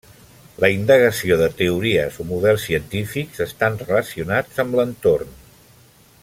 [0.63, 5.39] La indagació de teories o models científics estan relacionats amb l’entorn.